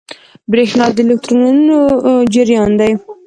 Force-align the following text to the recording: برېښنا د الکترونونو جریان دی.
برېښنا 0.51 0.85
د 0.95 0.97
الکترونونو 1.05 1.77
جریان 2.33 2.71
دی. 2.79 2.91